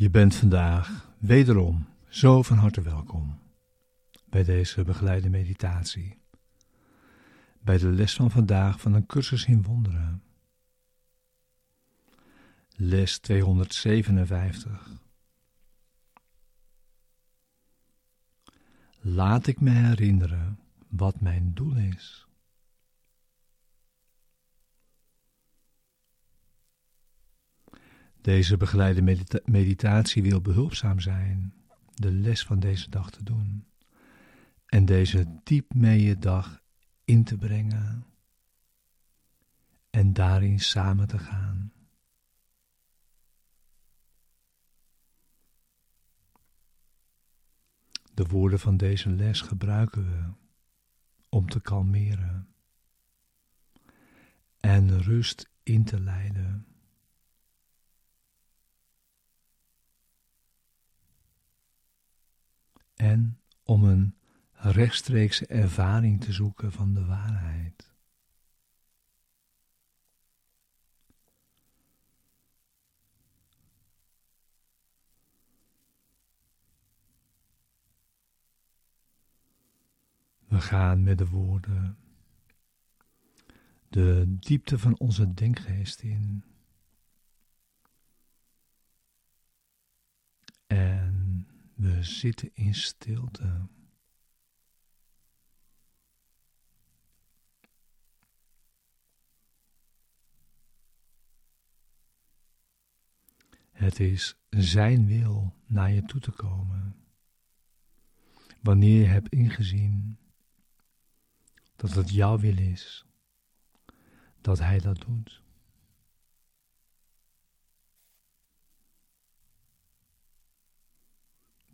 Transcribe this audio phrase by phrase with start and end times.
[0.00, 3.38] Je bent vandaag wederom zo van harte welkom
[4.28, 6.18] bij deze begeleide meditatie.
[7.60, 10.22] Bij de les van vandaag van een cursus in wonderen.
[12.76, 14.90] Les 257.
[19.00, 22.29] Laat ik me herinneren wat mijn doel is.
[28.20, 31.54] Deze begeleide meditatie wil behulpzaam zijn
[31.94, 33.66] de les van deze dag te doen
[34.66, 36.62] en deze diep mee je dag
[37.04, 38.06] in te brengen
[39.90, 41.72] en daarin samen te gaan.
[48.14, 50.32] De woorden van deze les gebruiken we
[51.28, 52.54] om te kalmeren
[54.60, 56.69] en rust in te leiden.
[63.10, 64.14] En om een
[64.52, 67.88] rechtstreekse ervaring te zoeken van de waarheid.
[80.48, 81.98] We gaan met de woorden
[83.88, 86.49] de diepte van onze denkgeest in.
[91.80, 93.68] We zitten in stilte.
[103.70, 106.96] Het is Zijn wil naar je toe te komen.
[108.60, 110.18] Wanneer je hebt ingezien
[111.76, 113.04] dat het jouw wil is,
[114.40, 115.39] dat Hij dat doet.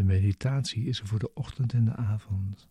[0.00, 2.68] De meditatie is er voor de ochtend en de avond.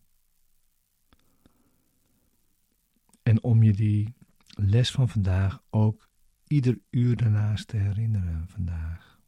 [3.24, 4.16] En om je die
[4.50, 6.10] les van vandaag ook
[6.48, 9.20] ieder uur daarnaast te herinneren vandaag.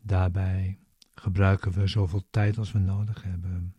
[0.00, 0.78] Daarbij
[1.14, 3.74] gebruiken we zoveel tijd als we nodig hebben.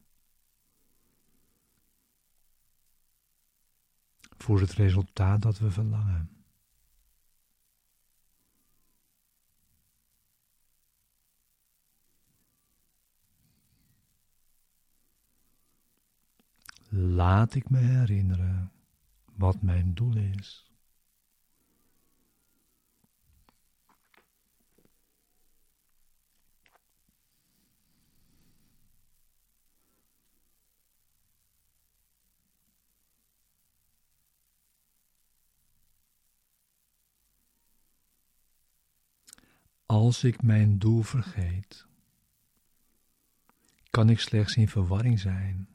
[4.38, 6.43] Voor het resultaat dat we verlangen.
[16.96, 18.72] Laat ik me herinneren
[19.36, 20.72] wat mijn doel is.
[39.86, 41.86] Als ik mijn doel vergeet,
[43.90, 45.68] kan ik slechts in verwarring zijn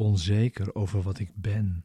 [0.00, 1.84] onzeker over wat ik ben.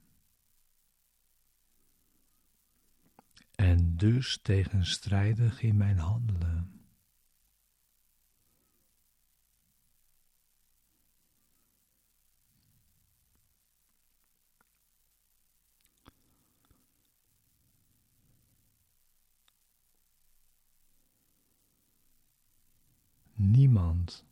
[3.56, 6.70] En dus tegenstrijdig in mijn handelen.
[23.34, 24.26] Niemand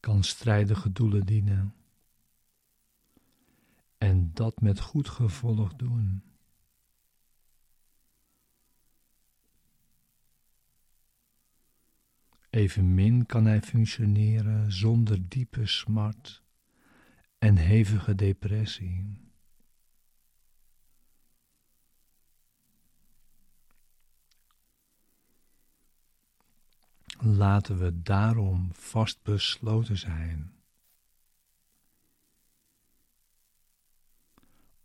[0.00, 1.74] kan strijdige doelen dienen
[4.02, 6.22] en dat met goed gevolg doen.
[12.50, 16.42] Evenmin kan hij functioneren zonder diepe smart
[17.38, 19.20] en hevige depressie.
[27.18, 30.61] Laten we daarom vastbesloten zijn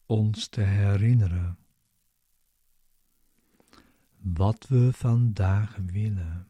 [0.07, 1.57] ons te herinneren
[4.17, 6.47] wat we vandaag willen.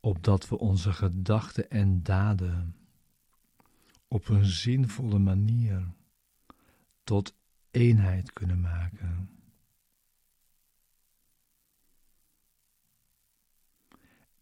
[0.00, 2.76] opdat we onze gedachten en daden
[4.08, 5.86] op een zinvolle manier
[7.04, 7.34] tot
[7.70, 9.30] eenheid kunnen maken.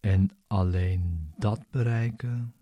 [0.00, 2.54] En alleen dat bereiken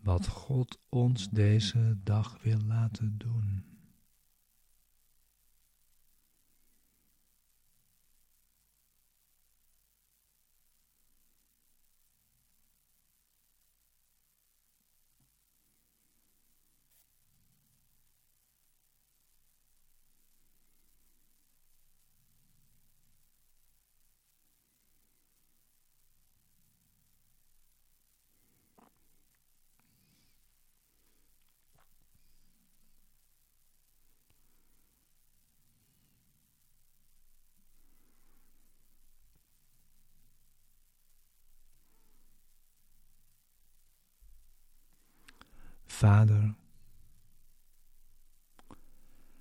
[0.00, 3.69] wat God ons deze dag wil laten doen.
[46.00, 46.54] Vader,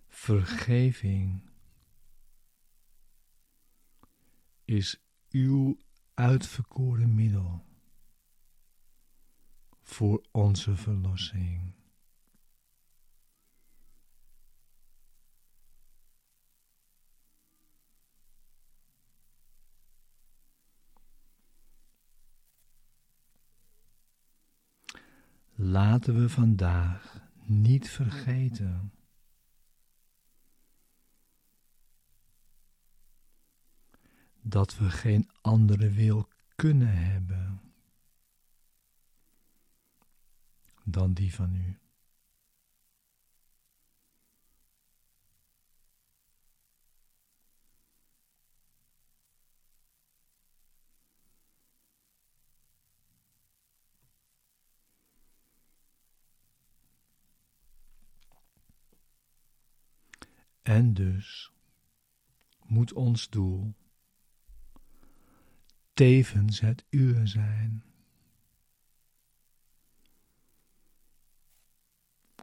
[0.08, 1.50] vergeving
[4.66, 5.78] is uw
[6.14, 7.66] uitverkoren middel
[9.82, 11.79] voor onze verlossing.
[25.62, 28.92] Laten we vandaag niet vergeten
[34.42, 37.62] dat we geen andere wil kunnen hebben
[40.84, 41.80] dan die van u.
[60.70, 61.54] En dus
[62.66, 63.74] moet ons doel
[65.94, 67.84] tevens het uur zijn.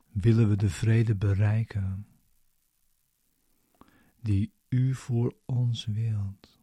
[0.09, 2.07] Willen we de vrede bereiken
[4.21, 6.59] die u voor ons wilt.